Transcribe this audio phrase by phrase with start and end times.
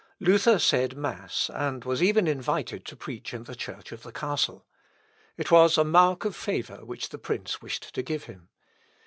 [0.19, 4.65] Luther said mass, and was even invited to preach in the church of the castle.
[5.37, 8.49] It was a mark of favour which the prince wished to give him.